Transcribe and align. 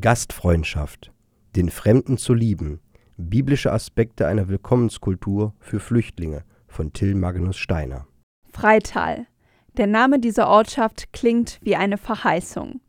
Gastfreundschaft, 0.00 1.12
den 1.54 1.70
Fremden 1.70 2.18
zu 2.18 2.34
lieben, 2.34 2.80
biblische 3.16 3.72
Aspekte 3.72 4.26
einer 4.26 4.48
Willkommenskultur 4.48 5.54
für 5.60 5.78
Flüchtlinge 5.78 6.42
von 6.66 6.92
Till 6.92 7.14
Magnus 7.14 7.56
Steiner. 7.56 8.06
Freital. 8.50 9.26
Der 9.76 9.86
Name 9.86 10.18
dieser 10.18 10.48
Ortschaft 10.48 11.12
klingt 11.12 11.60
wie 11.62 11.76
eine 11.76 11.96
Verheißung. 11.96 12.80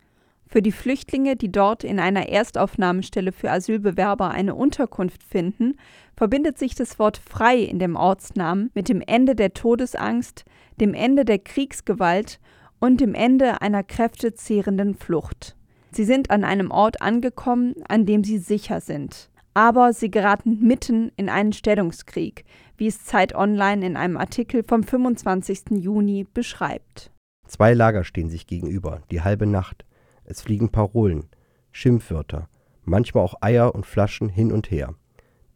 Für 0.47 0.63
die 0.63 0.71
Flüchtlinge, 0.71 1.35
die 1.35 1.51
dort 1.51 1.83
in 1.83 1.99
einer 1.99 2.29
Erstaufnahmestelle 2.29 3.31
für 3.31 3.51
Asylbewerber 3.51 4.31
eine 4.31 4.55
Unterkunft 4.55 5.23
finden, 5.23 5.77
verbindet 6.15 6.57
sich 6.57 6.73
das 6.73 6.97
Wort 6.97 7.17
frei 7.17 7.57
in 7.57 7.77
dem 7.77 7.95
Ortsnamen 7.95 8.71
mit 8.73 8.89
dem 8.89 9.01
Ende 9.01 9.35
der 9.35 9.53
Todesangst, 9.53 10.43
dem 10.79 10.95
Ende 10.95 11.23
der 11.23 11.39
Kriegsgewalt 11.39 12.39
und 12.79 12.99
dem 12.99 13.13
Ende 13.13 13.61
einer 13.61 13.83
kräftezehrenden 13.83 14.95
Flucht. 14.95 15.55
Sie 15.95 16.03
sind 16.03 16.29
an 16.29 16.43
einem 16.43 16.71
Ort 16.71 17.01
angekommen, 17.01 17.73
an 17.87 18.05
dem 18.05 18.25
sie 18.25 18.37
sicher 18.37 18.81
sind. 18.81 19.29
Aber 19.53 19.93
sie 19.93 20.11
geraten 20.11 20.59
mitten 20.59 21.13
in 21.15 21.29
einen 21.29 21.53
Stellungskrieg, 21.53 22.43
wie 22.75 22.87
es 22.87 23.05
Zeit 23.05 23.33
Online 23.33 23.85
in 23.85 23.95
einem 23.95 24.17
Artikel 24.17 24.65
vom 24.67 24.83
25. 24.83 25.79
Juni 25.79 26.27
beschreibt. 26.33 27.13
Zwei 27.47 27.73
Lager 27.73 28.03
stehen 28.03 28.29
sich 28.29 28.45
gegenüber, 28.45 29.03
die 29.09 29.21
halbe 29.21 29.45
Nacht. 29.45 29.85
Es 30.25 30.41
fliegen 30.41 30.69
Parolen, 30.69 31.29
Schimpfwörter, 31.71 32.49
manchmal 32.83 33.23
auch 33.23 33.35
Eier 33.39 33.73
und 33.73 33.85
Flaschen 33.85 34.27
hin 34.27 34.51
und 34.51 34.71
her. 34.71 34.95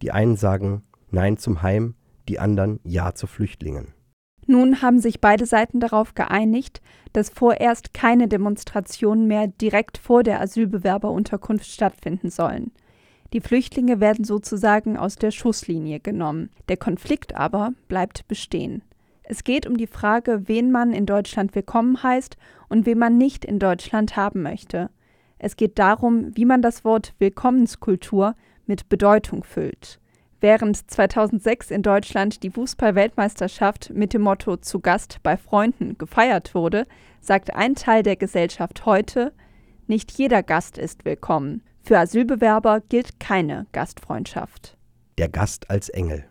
Die 0.01 0.11
einen 0.11 0.37
sagen 0.37 0.83
Nein 1.11 1.35
zum 1.35 1.63
Heim, 1.63 1.95
die 2.29 2.39
anderen 2.39 2.79
Ja 2.85 3.13
zu 3.13 3.27
Flüchtlingen. 3.27 3.93
Nun 4.49 4.81
haben 4.81 4.99
sich 4.99 5.21
beide 5.21 5.45
Seiten 5.45 5.79
darauf 5.79 6.15
geeinigt, 6.15 6.81
dass 7.13 7.29
vorerst 7.29 7.93
keine 7.93 8.27
Demonstrationen 8.27 9.27
mehr 9.27 9.45
direkt 9.45 9.99
vor 9.99 10.23
der 10.23 10.41
Asylbewerberunterkunft 10.41 11.67
stattfinden 11.67 12.31
sollen. 12.31 12.71
Die 13.31 13.41
Flüchtlinge 13.41 13.99
werden 13.99 14.25
sozusagen 14.25 14.97
aus 14.97 15.17
der 15.17 15.29
Schusslinie 15.29 15.99
genommen. 15.99 16.49
Der 16.67 16.77
Konflikt 16.77 17.35
aber 17.35 17.73
bleibt 17.89 18.27
bestehen. 18.27 18.81
Es 19.21 19.43
geht 19.43 19.67
um 19.67 19.77
die 19.77 19.85
Frage, 19.85 20.47
wen 20.47 20.71
man 20.71 20.93
in 20.93 21.05
Deutschland 21.05 21.53
willkommen 21.53 22.01
heißt 22.01 22.35
und 22.69 22.87
wen 22.87 22.97
man 22.97 23.19
nicht 23.19 23.45
in 23.45 23.59
Deutschland 23.59 24.15
haben 24.15 24.41
möchte. 24.41 24.89
Es 25.37 25.57
geht 25.57 25.77
darum, 25.77 26.35
wie 26.35 26.45
man 26.45 26.63
das 26.63 26.83
Wort 26.83 27.13
Willkommenskultur 27.19 28.33
mit 28.65 28.89
Bedeutung 28.89 29.43
füllt. 29.43 29.99
Während 30.41 30.89
2006 30.89 31.69
in 31.69 31.81
Deutschland 31.81 32.43
die 32.43 32.49
Fußball-Weltmeisterschaft 32.49 33.89
mit 33.93 34.13
dem 34.13 34.21
Motto 34.21 34.55
Zu 34.55 34.79
Gast 34.79 35.17
bei 35.21 35.35
Freunden 35.35 35.97
gefeiert 35.97 36.55
wurde, 36.55 36.85
sagt 37.19 37.53
ein 37.53 37.75
Teil 37.75 38.03
der 38.03 38.15
Gesellschaft 38.15 38.85
heute, 38.85 39.33
nicht 39.87 40.11
jeder 40.11 40.41
Gast 40.41 40.77
ist 40.77 41.03
willkommen. 41.03 41.61
Für 41.81 41.97
Asylbewerber 41.99 42.81
gilt 42.87 43.19
keine 43.19 43.65
Gastfreundschaft. 43.73 44.77
Der 45.17 45.27
Gast 45.27 45.69
als 45.69 45.89
Engel. 45.89 46.23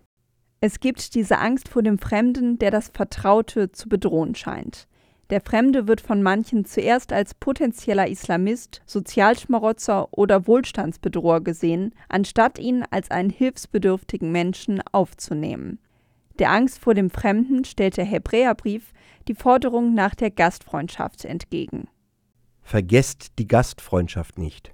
Es 0.60 0.80
gibt 0.80 1.14
diese 1.14 1.38
Angst 1.38 1.68
vor 1.68 1.82
dem 1.82 1.98
Fremden, 1.98 2.58
der 2.58 2.70
das 2.70 2.88
Vertraute 2.88 3.72
zu 3.72 3.90
bedrohen 3.90 4.34
scheint. 4.34 4.88
Der 5.30 5.42
Fremde 5.42 5.86
wird 5.86 6.00
von 6.00 6.22
manchen 6.22 6.64
zuerst 6.64 7.12
als 7.12 7.34
potenzieller 7.34 8.08
Islamist, 8.08 8.80
Sozialschmarotzer 8.86 10.08
oder 10.10 10.46
Wohlstandsbedroher 10.46 11.42
gesehen, 11.42 11.94
anstatt 12.08 12.58
ihn 12.58 12.84
als 12.90 13.10
einen 13.10 13.28
hilfsbedürftigen 13.28 14.32
Menschen 14.32 14.80
aufzunehmen. 14.92 15.80
Der 16.38 16.50
Angst 16.50 16.78
vor 16.78 16.94
dem 16.94 17.10
Fremden 17.10 17.64
stellt 17.64 17.98
der 17.98 18.06
Hebräerbrief 18.06 18.92
die 19.26 19.34
Forderung 19.34 19.92
nach 19.94 20.14
der 20.14 20.30
Gastfreundschaft 20.30 21.24
entgegen. 21.26 21.88
Vergesst 22.62 23.38
die 23.38 23.48
Gastfreundschaft 23.48 24.38
nicht, 24.38 24.72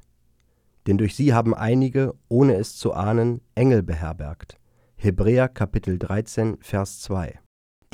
denn 0.86 0.98
durch 0.98 1.16
sie 1.16 1.32
haben 1.32 1.54
einige, 1.54 2.14
ohne 2.28 2.54
es 2.54 2.76
zu 2.76 2.92
ahnen, 2.92 3.40
Engel 3.54 3.82
beherbergt. 3.82 4.58
Hebräer 4.96 5.48
Kapitel 5.48 5.98
13, 5.98 6.58
Vers 6.60 7.00
2. 7.00 7.40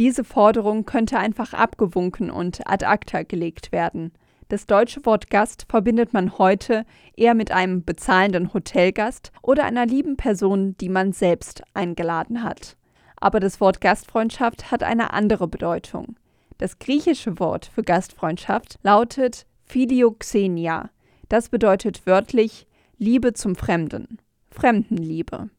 Diese 0.01 0.25
Forderung 0.25 0.87
könnte 0.87 1.19
einfach 1.19 1.53
abgewunken 1.53 2.31
und 2.31 2.67
ad 2.67 2.87
acta 2.87 3.23
gelegt 3.23 3.71
werden. 3.71 4.13
Das 4.49 4.67
deutsche 4.67 5.05
Wort 5.05 5.29
Gast 5.29 5.67
verbindet 5.69 6.15
man 6.15 6.39
heute 6.39 6.87
eher 7.19 7.35
mit 7.35 7.53
einem 7.53 7.85
bezahlenden 7.85 8.55
Hotelgast 8.55 9.31
oder 9.43 9.65
einer 9.65 9.85
lieben 9.85 10.17
Person, 10.17 10.75
die 10.79 10.89
man 10.89 11.13
selbst 11.13 11.63
eingeladen 11.75 12.43
hat. 12.43 12.79
Aber 13.17 13.41
das 13.41 13.61
Wort 13.61 13.83
Gastfreundschaft 13.83 14.71
hat 14.71 14.83
eine 14.83 15.13
andere 15.13 15.47
Bedeutung. 15.49 16.17
Das 16.57 16.79
griechische 16.79 17.39
Wort 17.39 17.67
für 17.67 17.83
Gastfreundschaft 17.83 18.79
lautet 18.83 19.45
Philioxenia. 19.67 20.89
Das 21.29 21.51
bedeutet 21.51 22.07
wörtlich 22.07 22.67
Liebe 22.97 23.35
zum 23.35 23.55
Fremden, 23.55 24.17
Fremdenliebe. 24.51 25.51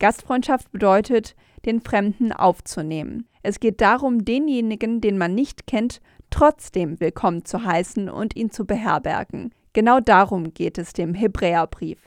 Gastfreundschaft 0.00 0.72
bedeutet, 0.72 1.36
den 1.64 1.80
Fremden 1.80 2.32
aufzunehmen. 2.32 3.28
Es 3.42 3.60
geht 3.60 3.80
darum, 3.80 4.24
denjenigen, 4.24 5.00
den 5.00 5.18
man 5.18 5.34
nicht 5.34 5.66
kennt, 5.66 6.00
trotzdem 6.30 7.00
willkommen 7.00 7.44
zu 7.44 7.64
heißen 7.64 8.08
und 8.08 8.36
ihn 8.36 8.50
zu 8.50 8.66
beherbergen. 8.66 9.54
Genau 9.72 10.00
darum 10.00 10.54
geht 10.54 10.78
es 10.78 10.92
dem 10.92 11.14
Hebräerbrief. 11.14 11.98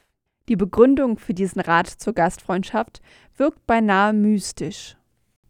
Die 0.49 0.55
Begründung 0.55 1.17
für 1.17 1.33
diesen 1.33 1.61
Rat 1.61 1.87
zur 1.87 2.13
Gastfreundschaft 2.13 3.01
wirkt 3.37 3.65
beinahe 3.65 4.11
mystisch. 4.11 4.97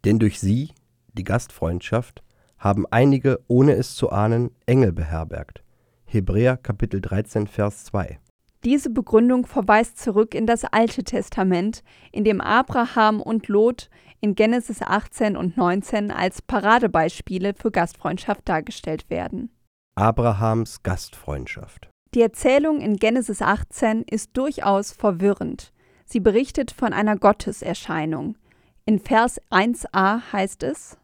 Denn 0.05 0.19
durch 0.19 0.39
sie, 0.39 0.71
die 1.13 1.23
Gastfreundschaft, 1.23 2.23
haben 2.57 2.85
einige, 2.91 3.39
ohne 3.47 3.73
es 3.73 3.95
zu 3.95 4.11
ahnen, 4.11 4.51
Engel 4.67 4.91
beherbergt. 4.91 5.63
Hebräer 6.05 6.57
Kapitel 6.57 7.01
13, 7.01 7.47
Vers 7.47 7.85
2. 7.85 8.19
Diese 8.63 8.91
Begründung 8.91 9.47
verweist 9.47 9.97
zurück 9.97 10.35
in 10.35 10.45
das 10.45 10.65
Alte 10.65 11.03
Testament, 11.03 11.83
in 12.11 12.23
dem 12.23 12.41
Abraham 12.41 13.19
und 13.19 13.47
Lot 13.47 13.89
in 14.21 14.35
Genesis 14.35 14.81
18 14.81 15.35
und 15.35 15.57
19 15.57 16.11
als 16.11 16.41
Paradebeispiele 16.41 17.53
für 17.53 17.71
Gastfreundschaft 17.71 18.47
dargestellt 18.47 19.09
werden. 19.09 19.49
Abrahams 19.95 20.83
Gastfreundschaft. 20.83 21.89
Die 22.13 22.21
Erzählung 22.21 22.79
in 22.81 22.97
Genesis 22.97 23.41
18 23.41 24.03
ist 24.03 24.37
durchaus 24.37 24.91
verwirrend. 24.91 25.73
Sie 26.05 26.19
berichtet 26.19 26.71
von 26.71 26.93
einer 26.93 27.17
Gotteserscheinung. 27.17 28.37
In 28.85 28.99
Vers 28.99 29.41
1a 29.49 30.21
heißt 30.31 30.63
es: 30.63 30.97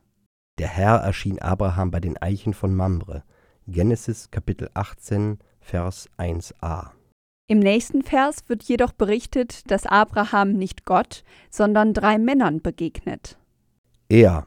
Der 0.60 0.68
Herr 0.68 0.98
erschien 0.98 1.40
Abraham 1.40 1.92
bei 1.92 2.00
den 2.00 2.18
Eichen 2.18 2.54
von 2.54 2.76
Mamre. 2.76 3.24
Genesis 3.68 4.32
Kapitel 4.32 4.70
18, 4.74 5.40
Vers 5.60 6.10
1a. 6.18 6.97
Im 7.50 7.60
nächsten 7.60 8.04
Vers 8.04 8.44
wird 8.48 8.64
jedoch 8.64 8.92
berichtet, 8.92 9.72
dass 9.72 9.86
Abraham 9.86 10.52
nicht 10.52 10.84
Gott, 10.84 11.24
sondern 11.50 11.94
drei 11.94 12.18
Männern 12.18 12.62
begegnet. 12.62 13.38
Er, 14.10 14.46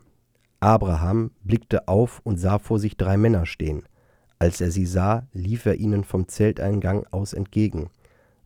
Abraham, 0.60 1.30
blickte 1.42 1.88
auf 1.88 2.20
und 2.24 2.36
sah 2.36 2.58
vor 2.58 2.78
sich 2.78 2.98
drei 2.98 3.16
Männer 3.16 3.46
stehen. 3.46 3.84
Als 4.38 4.60
er 4.60 4.70
sie 4.70 4.84
sah, 4.84 5.26
lief 5.32 5.64
er 5.64 5.76
ihnen 5.76 6.04
vom 6.04 6.28
Zelteingang 6.28 7.06
aus 7.10 7.32
entgegen, 7.32 7.88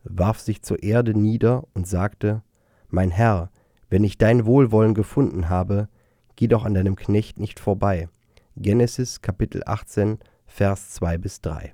warf 0.05 0.39
sich 0.39 0.61
zur 0.61 0.81
Erde 0.81 1.13
nieder 1.13 1.65
und 1.73 1.85
sagte, 1.85 2.41
Mein 2.87 3.11
Herr, 3.11 3.51
wenn 3.89 4.05
ich 4.05 4.17
dein 4.17 4.45
Wohlwollen 4.45 4.93
gefunden 4.93 5.49
habe, 5.49 5.89
geh 6.37 6.47
doch 6.47 6.63
an 6.63 6.75
deinem 6.75 6.95
Knecht 6.95 7.39
nicht 7.39 7.59
vorbei. 7.59 8.07
Genesis 8.55 9.21
Kapitel 9.21 9.63
18, 9.65 10.19
Vers 10.47 10.91
2 10.91 11.17
bis 11.17 11.41
3. 11.41 11.73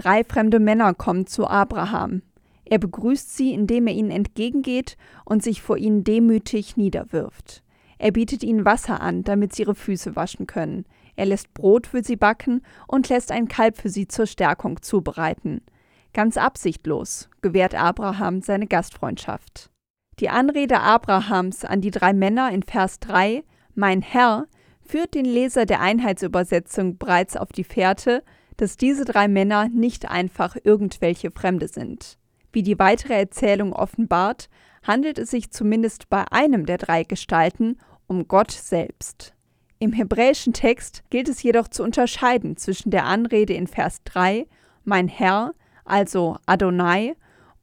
Drei 0.00 0.24
fremde 0.24 0.60
Männer 0.60 0.94
kommen 0.94 1.26
zu 1.26 1.46
Abraham. 1.46 2.22
Er 2.64 2.78
begrüßt 2.78 3.36
sie, 3.36 3.52
indem 3.52 3.86
er 3.86 3.92
ihnen 3.92 4.10
entgegengeht 4.10 4.96
und 5.26 5.42
sich 5.42 5.60
vor 5.60 5.76
ihnen 5.76 6.04
demütig 6.04 6.78
niederwirft. 6.78 7.62
Er 7.98 8.10
bietet 8.10 8.42
ihnen 8.42 8.64
Wasser 8.64 9.02
an, 9.02 9.24
damit 9.24 9.54
sie 9.54 9.64
ihre 9.64 9.74
Füße 9.74 10.16
waschen 10.16 10.46
können. 10.46 10.86
Er 11.16 11.26
lässt 11.26 11.52
Brot 11.52 11.86
für 11.86 12.02
sie 12.02 12.16
backen 12.16 12.62
und 12.88 13.10
lässt 13.10 13.30
ein 13.30 13.46
Kalb 13.46 13.76
für 13.76 13.90
sie 13.90 14.08
zur 14.08 14.24
Stärkung 14.24 14.80
zubereiten. 14.80 15.60
Ganz 16.14 16.38
absichtlos 16.38 17.28
gewährt 17.42 17.74
Abraham 17.74 18.40
seine 18.40 18.68
Gastfreundschaft. 18.68 19.68
Die 20.18 20.30
Anrede 20.30 20.80
Abrahams 20.80 21.66
an 21.66 21.82
die 21.82 21.90
drei 21.90 22.14
Männer 22.14 22.50
in 22.52 22.62
Vers 22.62 23.00
3, 23.00 23.44
Mein 23.74 24.00
Herr, 24.00 24.46
führt 24.80 25.12
den 25.12 25.26
Leser 25.26 25.66
der 25.66 25.82
Einheitsübersetzung 25.82 26.96
bereits 26.96 27.36
auf 27.36 27.52
die 27.52 27.64
Fährte, 27.64 28.22
dass 28.60 28.76
diese 28.76 29.06
drei 29.06 29.26
Männer 29.26 29.70
nicht 29.70 30.10
einfach 30.10 30.54
irgendwelche 30.62 31.30
Fremde 31.30 31.66
sind. 31.66 32.18
Wie 32.52 32.62
die 32.62 32.78
weitere 32.78 33.14
Erzählung 33.14 33.72
offenbart, 33.72 34.50
handelt 34.82 35.18
es 35.18 35.30
sich 35.30 35.50
zumindest 35.50 36.10
bei 36.10 36.24
einem 36.30 36.66
der 36.66 36.76
drei 36.76 37.04
Gestalten 37.04 37.78
um 38.06 38.28
Gott 38.28 38.50
selbst. 38.50 39.34
Im 39.78 39.94
hebräischen 39.94 40.52
Text 40.52 41.04
gilt 41.08 41.30
es 41.30 41.42
jedoch 41.42 41.68
zu 41.68 41.82
unterscheiden 41.82 42.58
zwischen 42.58 42.90
der 42.90 43.06
Anrede 43.06 43.54
in 43.54 43.66
Vers 43.66 44.02
3, 44.04 44.46
mein 44.84 45.08
Herr, 45.08 45.54
also 45.86 46.36
Adonai, 46.44 47.14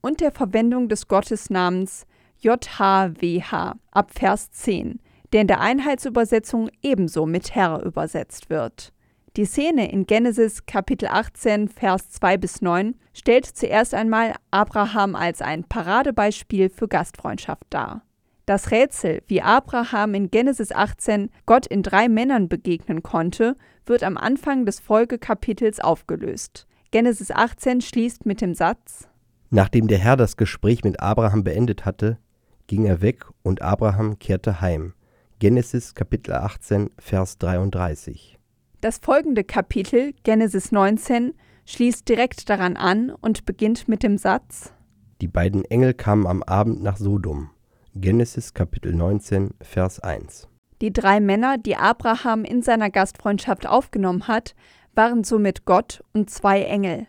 und 0.02 0.20
der 0.20 0.32
Verwendung 0.32 0.90
des 0.90 1.08
Gottesnamens 1.08 2.08
JHWH 2.40 3.76
ab 3.92 4.12
Vers 4.16 4.50
10, 4.52 5.00
der 5.32 5.42
in 5.42 5.48
der 5.48 5.60
Einheitsübersetzung 5.60 6.72
ebenso 6.82 7.28
mit 7.28 7.54
Herr 7.54 7.84
übersetzt 7.84 8.50
wird. 8.50 8.94
Die 9.38 9.46
Szene 9.46 9.92
in 9.92 10.08
Genesis 10.08 10.66
Kapitel 10.66 11.10
18, 11.10 11.68
Vers 11.68 12.10
2 12.10 12.38
bis 12.38 12.64
9 12.64 12.96
stellt 13.14 13.46
zuerst 13.46 13.94
einmal 13.94 14.34
Abraham 14.50 15.14
als 15.14 15.44
ein 15.44 15.64
Paradebeispiel 15.64 16.72
für 16.72 16.88
Gastfreundschaft 16.88 17.66
dar. 17.70 18.02
Das 18.48 18.72
Rätsel, 18.72 19.22
wie 19.28 19.44
Abraham 19.44 20.16
in 20.16 20.32
Genesis 20.32 20.72
18 20.72 21.30
Gott 21.46 21.68
in 21.68 21.84
drei 21.84 22.10
Männern 22.10 22.50
begegnen 22.50 23.04
konnte, 23.04 23.56
wird 23.86 24.02
am 24.02 24.18
Anfang 24.18 24.66
des 24.66 24.80
Folgekapitels 24.80 25.82
aufgelöst. 25.82 26.66
Genesis 26.90 27.30
18 27.30 27.82
schließt 27.82 28.26
mit 28.26 28.42
dem 28.42 28.56
Satz: 28.56 29.08
Nachdem 29.52 29.88
der 29.88 30.00
Herr 30.00 30.18
das 30.18 30.38
Gespräch 30.38 30.84
mit 30.84 31.00
Abraham 31.00 31.44
beendet 31.44 31.86
hatte, 31.86 32.18
ging 32.66 32.86
er 32.86 33.04
weg 33.04 33.28
und 33.44 33.62
Abraham 33.62 34.18
kehrte 34.18 34.62
heim. 34.62 34.96
Genesis 35.38 35.94
Kapitel 35.94 36.34
18, 36.34 36.90
Vers 36.98 37.38
33. 37.38 38.37
Das 38.80 39.00
folgende 39.00 39.44
Kapitel, 39.44 40.14
Genesis 40.22 40.72
19, 40.72 41.34
schließt 41.66 42.08
direkt 42.08 42.48
daran 42.48 42.78
an 42.78 43.10
und 43.10 43.44
beginnt 43.48 43.88
mit 43.88 44.04
dem 44.04 44.20
Satz: 44.20 44.72
Die 45.20 45.28
beiden 45.28 45.66
Engel 45.66 45.96
kamen 45.96 46.28
am 46.28 46.44
Abend 46.44 46.84
nach 46.84 46.98
Sodom. 46.98 47.50
Genesis 47.96 48.54
Kapitel 48.54 48.94
19, 48.94 49.56
Vers 49.62 50.00
1. 50.00 50.48
Die 50.82 50.94
drei 50.94 51.20
Männer, 51.20 51.58
die 51.58 51.76
Abraham 51.76 52.44
in 52.44 52.62
seiner 52.62 52.92
Gastfreundschaft 52.92 53.66
aufgenommen 53.66 54.28
hat, 54.28 54.54
waren 54.94 55.24
somit 55.24 55.66
Gott 55.66 56.04
und 56.14 56.30
zwei 56.30 56.62
Engel. 56.62 57.08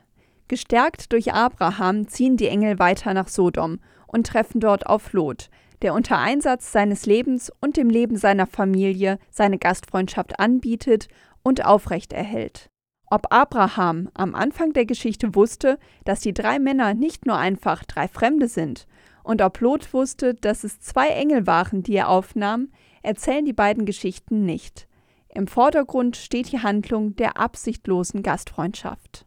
Gestärkt 0.49 1.13
durch 1.13 1.35
Abraham 1.35 2.09
ziehen 2.09 2.39
die 2.39 2.49
Engel 2.49 2.79
weiter 2.79 3.13
nach 3.13 3.29
Sodom 3.29 3.81
und 4.07 4.27
treffen 4.27 4.61
dort 4.61 4.87
auf 4.87 5.13
Lot, 5.13 5.51
der 5.83 5.93
unter 5.93 6.19
Einsatz 6.19 6.73
seines 6.73 7.05
Lebens 7.05 7.53
und 7.61 7.77
dem 7.77 7.91
Leben 7.91 8.17
seiner 8.17 8.47
Familie 8.47 9.19
seine 9.31 9.59
Gastfreundschaft 9.59 10.41
anbietet 10.41 11.09
und 11.49 11.65
aufrecht 11.65 12.13
erhält. 12.13 12.71
Ob 13.11 13.33
Abraham 13.33 14.11
am 14.13 14.35
Anfang 14.35 14.75
der 14.75 14.85
Geschichte 14.85 15.35
wusste, 15.35 15.79
dass 16.05 16.21
die 16.21 16.35
drei 16.35 16.59
Männer 16.59 16.93
nicht 16.93 17.25
nur 17.25 17.39
einfach 17.39 17.85
drei 17.85 18.07
Fremde 18.07 18.49
sind, 18.49 18.87
und 19.23 19.43
ob 19.43 19.61
Lot 19.61 19.93
wusste, 19.93 20.35
dass 20.35 20.63
es 20.63 20.81
zwei 20.81 21.09
Engel 21.09 21.47
waren, 21.47 21.83
die 21.83 21.95
er 21.97 22.09
aufnahm, 22.09 22.69
erzählen 23.03 23.45
die 23.45 23.53
beiden 23.55 23.87
Geschichten 23.87 24.45
nicht. 24.45 24.89
Im 25.29 25.47
Vordergrund 25.47 26.17
steht 26.17 26.53
die 26.53 26.61
Handlung 26.61 27.17
der 27.17 27.39
absichtlosen 27.39 28.23
Gastfreundschaft. 28.23 29.27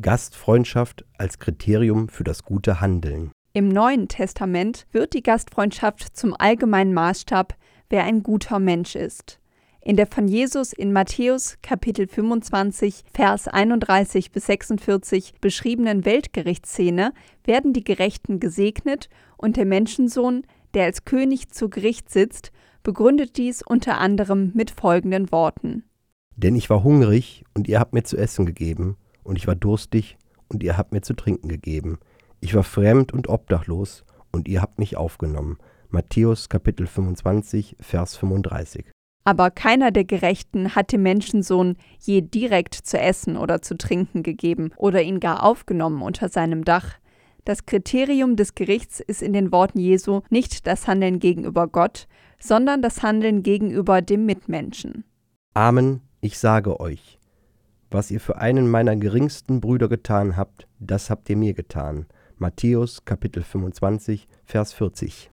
Gastfreundschaft 0.00 1.04
als 1.18 1.38
Kriterium 1.38 2.08
für 2.08 2.24
das 2.24 2.42
gute 2.42 2.80
Handeln. 2.80 3.32
Im 3.52 3.68
Neuen 3.68 4.08
Testament 4.08 4.86
wird 4.92 5.12
die 5.12 5.22
Gastfreundschaft 5.22 6.16
zum 6.16 6.34
allgemeinen 6.38 6.94
Maßstab, 6.94 7.54
wer 7.90 8.04
ein 8.04 8.22
guter 8.22 8.58
Mensch 8.58 8.96
ist. 8.96 9.41
In 9.84 9.96
der 9.96 10.06
von 10.06 10.28
Jesus 10.28 10.72
in 10.72 10.92
Matthäus 10.92 11.58
Kapitel 11.60 12.06
25, 12.06 13.02
Vers 13.12 13.48
31 13.48 14.30
bis 14.30 14.46
46 14.46 15.34
beschriebenen 15.40 16.04
Weltgerichtsszene 16.04 17.12
werden 17.42 17.72
die 17.72 17.82
Gerechten 17.82 18.38
gesegnet 18.38 19.08
und 19.36 19.56
der 19.56 19.64
Menschensohn, 19.64 20.46
der 20.74 20.84
als 20.84 21.04
König 21.04 21.48
zu 21.48 21.68
Gericht 21.68 22.10
sitzt, 22.10 22.52
begründet 22.84 23.36
dies 23.38 23.60
unter 23.60 23.98
anderem 23.98 24.52
mit 24.54 24.70
folgenden 24.70 25.32
Worten. 25.32 25.82
Denn 26.36 26.54
ich 26.54 26.70
war 26.70 26.84
hungrig 26.84 27.42
und 27.52 27.66
ihr 27.66 27.80
habt 27.80 27.92
mir 27.92 28.04
zu 28.04 28.16
essen 28.16 28.46
gegeben, 28.46 28.96
und 29.24 29.36
ich 29.36 29.48
war 29.48 29.56
durstig 29.56 30.16
und 30.46 30.62
ihr 30.62 30.76
habt 30.76 30.92
mir 30.92 31.02
zu 31.02 31.14
trinken 31.14 31.48
gegeben. 31.48 31.98
Ich 32.38 32.54
war 32.54 32.62
fremd 32.62 33.12
und 33.12 33.28
obdachlos 33.28 34.04
und 34.30 34.46
ihr 34.46 34.62
habt 34.62 34.78
mich 34.78 34.96
aufgenommen. 34.96 35.58
Matthäus 35.90 36.48
Kapitel 36.48 36.86
25, 36.86 37.76
Vers 37.80 38.16
35. 38.16 38.91
Aber 39.24 39.50
keiner 39.50 39.90
der 39.90 40.04
Gerechten 40.04 40.74
hat 40.74 40.92
dem 40.92 41.02
Menschensohn 41.02 41.76
je 42.00 42.22
direkt 42.22 42.74
zu 42.74 42.98
essen 42.98 43.36
oder 43.36 43.62
zu 43.62 43.76
trinken 43.76 44.22
gegeben 44.22 44.72
oder 44.76 45.02
ihn 45.02 45.20
gar 45.20 45.44
aufgenommen 45.44 46.02
unter 46.02 46.28
seinem 46.28 46.64
Dach. 46.64 46.98
Das 47.44 47.66
Kriterium 47.66 48.36
des 48.36 48.54
Gerichts 48.54 49.00
ist 49.00 49.22
in 49.22 49.32
den 49.32 49.52
Worten 49.52 49.78
Jesu 49.78 50.22
nicht 50.30 50.66
das 50.66 50.86
Handeln 50.86 51.18
gegenüber 51.18 51.66
Gott, 51.66 52.06
sondern 52.38 52.82
das 52.82 53.02
Handeln 53.02 53.42
gegenüber 53.42 54.02
dem 54.02 54.26
Mitmenschen. 54.26 55.04
Amen, 55.54 56.00
ich 56.20 56.38
sage 56.38 56.80
euch, 56.80 57.18
was 57.90 58.10
ihr 58.10 58.20
für 58.20 58.38
einen 58.38 58.70
meiner 58.70 58.96
geringsten 58.96 59.60
Brüder 59.60 59.88
getan 59.88 60.36
habt, 60.36 60.66
das 60.78 61.10
habt 61.10 61.28
ihr 61.30 61.36
mir 61.36 61.54
getan. 61.54 62.06
Matthäus 62.38 63.04
Kapitel 63.04 63.42
25, 63.42 64.26
Vers 64.44 64.72
40. 64.72 65.30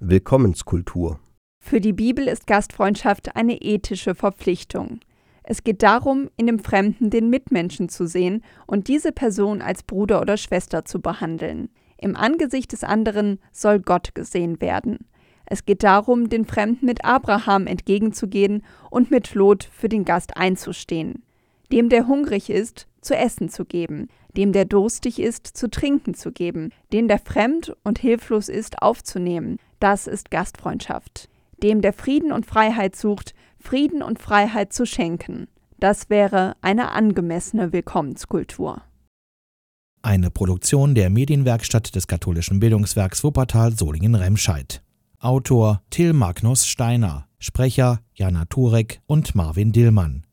Willkommenskultur. 0.00 1.18
Für 1.64 1.80
die 1.80 1.94
Bibel 1.94 2.28
ist 2.28 2.46
Gastfreundschaft 2.46 3.34
eine 3.34 3.62
ethische 3.62 4.14
Verpflichtung. 4.14 5.00
Es 5.42 5.64
geht 5.64 5.82
darum, 5.82 6.28
in 6.36 6.46
dem 6.46 6.58
Fremden 6.58 7.08
den 7.08 7.30
Mitmenschen 7.30 7.88
zu 7.88 8.06
sehen 8.06 8.42
und 8.66 8.88
diese 8.88 9.10
Person 9.12 9.62
als 9.62 9.82
Bruder 9.84 10.20
oder 10.20 10.36
Schwester 10.36 10.84
zu 10.84 11.00
behandeln. 11.00 11.70
Im 11.96 12.14
Angesicht 12.14 12.72
des 12.72 12.84
anderen 12.84 13.38
soll 13.52 13.78
Gott 13.78 14.14
gesehen 14.14 14.60
werden. 14.60 14.98
Es 15.46 15.64
geht 15.64 15.82
darum, 15.82 16.28
den 16.28 16.44
Fremden 16.44 16.84
mit 16.84 17.04
Abraham 17.04 17.66
entgegenzugehen 17.66 18.64
und 18.90 19.10
mit 19.10 19.32
Lot 19.34 19.64
für 19.72 19.88
den 19.88 20.04
Gast 20.04 20.36
einzustehen. 20.36 21.22
Dem, 21.70 21.88
der 21.88 22.06
hungrig 22.06 22.50
ist, 22.50 22.86
zu 23.00 23.16
essen 23.16 23.48
zu 23.48 23.64
geben, 23.64 24.08
dem, 24.36 24.52
der 24.52 24.64
durstig 24.64 25.20
ist, 25.20 25.46
zu 25.46 25.70
trinken 25.70 26.14
zu 26.14 26.32
geben, 26.32 26.70
den, 26.92 27.08
der 27.08 27.18
fremd 27.18 27.74
und 27.82 27.98
hilflos 28.00 28.48
ist, 28.48 28.82
aufzunehmen. 28.82 29.58
Das 29.78 30.06
ist 30.06 30.30
Gastfreundschaft 30.30 31.30
dem, 31.62 31.80
der 31.80 31.92
Frieden 31.92 32.32
und 32.32 32.46
Freiheit 32.46 32.96
sucht, 32.96 33.34
Frieden 33.58 34.02
und 34.02 34.18
Freiheit 34.18 34.72
zu 34.72 34.86
schenken. 34.86 35.48
Das 35.78 36.10
wäre 36.10 36.56
eine 36.60 36.92
angemessene 36.92 37.72
Willkommenskultur. 37.72 38.82
Eine 40.02 40.30
Produktion 40.30 40.94
der 40.94 41.10
Medienwerkstatt 41.10 41.94
des 41.94 42.08
katholischen 42.08 42.58
Bildungswerks 42.58 43.22
Wuppertal 43.22 43.72
Solingen-Remscheid. 43.72 44.82
Autor 45.20 45.82
Till 45.90 46.12
Magnus 46.12 46.66
Steiner, 46.66 47.28
Sprecher 47.38 48.00
Jana 48.14 48.44
Turek 48.46 49.00
und 49.06 49.36
Marvin 49.36 49.70
Dillmann. 49.70 50.26